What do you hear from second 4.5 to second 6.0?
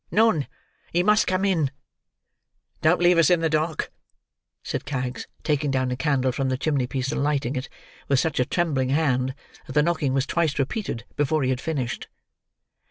said Kags, taking down a